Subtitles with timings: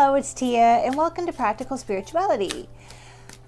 [0.00, 2.68] Hello, it's Tia, and welcome to Practical Spirituality.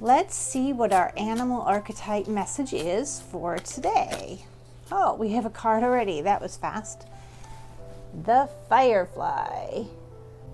[0.00, 4.46] Let's see what our animal archetype message is for today.
[4.90, 6.20] Oh, we have a card already.
[6.20, 7.06] That was fast.
[8.24, 9.84] The Firefly.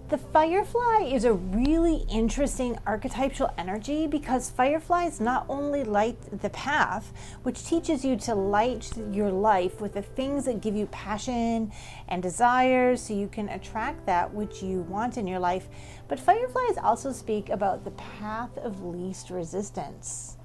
[0.09, 7.13] The firefly is a really interesting archetypal energy because fireflies not only light the path,
[7.43, 11.73] which teaches you to light your life with the things that give you passion
[12.07, 15.67] and desires so you can attract that which you want in your life,
[16.07, 20.37] but fireflies also speak about the path of least resistance.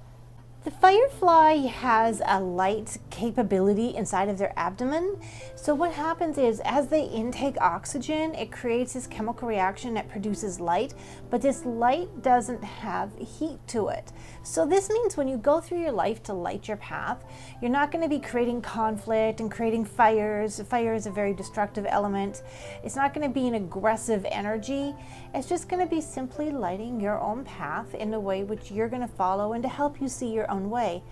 [0.64, 5.18] The firefly has a light capability inside of their abdomen.
[5.56, 10.60] So, what happens is, as they intake oxygen, it creates this chemical reaction that produces
[10.60, 10.94] light,
[11.30, 14.12] but this light doesn't have heat to it.
[14.44, 17.24] So, this means when you go through your life to light your path,
[17.60, 20.60] you're not going to be creating conflict and creating fires.
[20.60, 22.44] Fire is a very destructive element.
[22.84, 24.94] It's not going to be an aggressive energy.
[25.34, 28.88] It's just going to be simply lighting your own path in a way which you're
[28.88, 31.02] going to follow and to help you see your own way.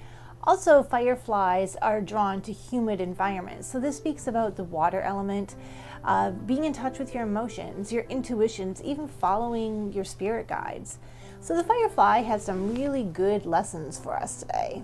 [0.42, 3.70] Also, fireflies are drawn to humid environments.
[3.70, 5.54] So, this speaks about the water element,
[6.02, 10.98] uh, being in touch with your emotions, your intuitions, even following your spirit guides.
[11.40, 14.82] So, the firefly has some really good lessons for us today.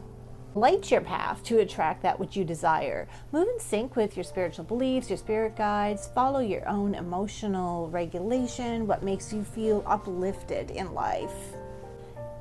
[0.55, 3.09] Light your path to attract that which you desire.
[3.33, 6.09] Move in sync with your spiritual beliefs, your spirit guides.
[6.15, 11.57] Follow your own emotional regulation, what makes you feel uplifted in life.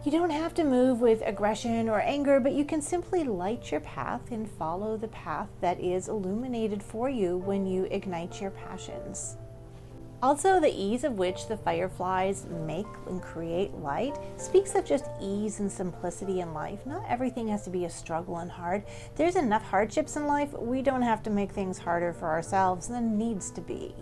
[0.06, 3.82] You don't have to move with aggression or anger, but you can simply light your
[3.82, 9.38] path and follow the path that is illuminated for you when you ignite your passions.
[10.22, 15.60] Also, the ease of which the fireflies make and create light speaks of just ease
[15.60, 16.86] and simplicity in life.
[16.86, 18.84] Not everything has to be a struggle and hard.
[19.16, 23.18] There's enough hardships in life, we don't have to make things harder for ourselves than
[23.18, 23.94] needs to be.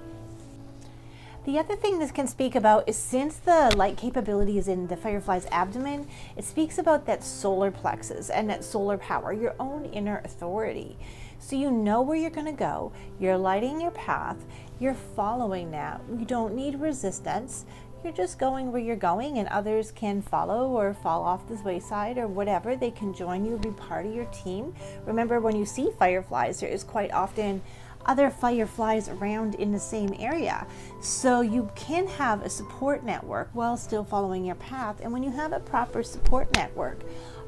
[1.45, 4.95] The other thing this can speak about is since the light capability is in the
[4.95, 10.21] firefly's abdomen, it speaks about that solar plexus and that solar power, your own inner
[10.23, 10.98] authority.
[11.39, 14.37] So you know where you're going to go, you're lighting your path,
[14.80, 15.99] you're following that.
[16.17, 17.65] You don't need resistance.
[18.05, 22.17] You're just going where you're going, and others can follow or fall off this wayside
[22.17, 22.75] or whatever.
[22.75, 24.73] They can join you, be part of your team.
[25.05, 27.61] Remember, when you see fireflies, there is quite often
[28.05, 30.65] other fireflies around in the same area.
[31.02, 34.99] So you can have a support network while still following your path.
[35.02, 37.02] And when you have a proper support network,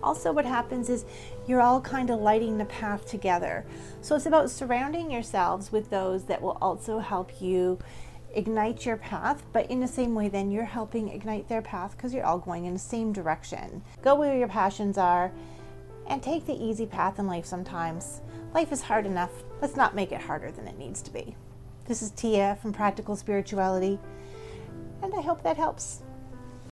[0.03, 1.05] also what happens is
[1.47, 3.65] you're all kind of lighting the path together.
[4.01, 7.79] So it's about surrounding yourselves with those that will also help you
[8.35, 12.13] ignite your path, but in the same way, then you're helping ignite their path because
[12.13, 13.81] you're all going in the same direction.
[14.01, 15.31] Go where your passions are
[16.07, 18.21] and take the easy path in life sometimes.
[18.53, 19.31] Life is hard enough.
[19.61, 21.35] Let's not make it harder than it needs to be.
[21.87, 23.99] This is Tia from Practical Spirituality,
[25.01, 26.01] and I hope that helps.